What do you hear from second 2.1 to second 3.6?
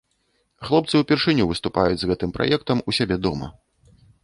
гэтым праектам у сябе дома.